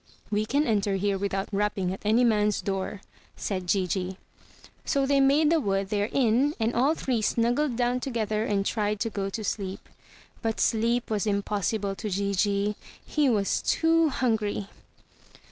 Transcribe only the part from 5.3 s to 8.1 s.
the wood their inn and all three snuggled down